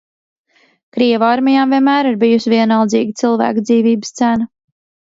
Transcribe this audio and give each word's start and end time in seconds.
Krievu 0.97 1.27
armijām 1.27 1.75
vienmēr 1.77 2.11
ir 2.13 2.19
bijusi 2.25 2.53
vienaldzīga 2.57 3.23
cilvēka 3.23 3.67
dzīvības 3.71 4.21
cena. 4.23 4.53